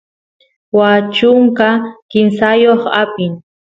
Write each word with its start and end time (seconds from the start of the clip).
waa 0.77 0.99
chunka 1.15 1.67
kimsayoq 2.09 2.81
apin 3.01 3.33